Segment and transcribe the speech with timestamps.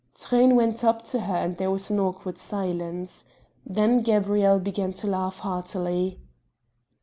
[0.15, 3.27] Truyn went up to her and there was an awkward silence.
[3.67, 6.19] Then Gabrielle began to laugh heartily.